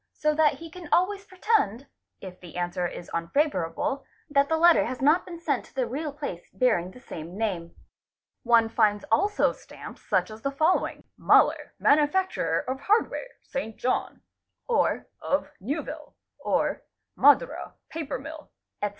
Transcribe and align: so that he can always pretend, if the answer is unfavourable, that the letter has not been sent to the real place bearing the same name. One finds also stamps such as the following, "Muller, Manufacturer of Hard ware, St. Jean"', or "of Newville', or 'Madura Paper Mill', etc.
so 0.15 0.33
that 0.33 0.55
he 0.55 0.67
can 0.67 0.89
always 0.91 1.25
pretend, 1.25 1.85
if 2.21 2.39
the 2.39 2.55
answer 2.57 2.87
is 2.87 3.07
unfavourable, 3.13 4.03
that 4.31 4.49
the 4.49 4.57
letter 4.57 4.83
has 4.85 4.99
not 4.99 5.27
been 5.27 5.39
sent 5.39 5.63
to 5.63 5.75
the 5.75 5.85
real 5.85 6.11
place 6.11 6.49
bearing 6.53 6.89
the 6.89 6.99
same 6.99 7.37
name. 7.37 7.75
One 8.41 8.67
finds 8.67 9.05
also 9.11 9.51
stamps 9.53 10.01
such 10.01 10.31
as 10.31 10.41
the 10.41 10.49
following, 10.49 11.03
"Muller, 11.19 11.75
Manufacturer 11.77 12.61
of 12.67 12.79
Hard 12.79 13.11
ware, 13.11 13.29
St. 13.43 13.77
Jean"', 13.77 14.23
or 14.67 15.07
"of 15.21 15.51
Newville', 15.59 16.15
or 16.39 16.81
'Madura 17.15 17.75
Paper 17.91 18.17
Mill', 18.17 18.49
etc. 18.81 18.89